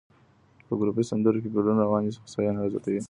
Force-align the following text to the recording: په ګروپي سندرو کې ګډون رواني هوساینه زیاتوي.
په 0.67 0.73
ګروپي 0.79 1.03
سندرو 1.09 1.41
کې 1.43 1.49
ګډون 1.55 1.77
رواني 1.83 2.09
هوساینه 2.23 2.69
زیاتوي. 2.71 2.99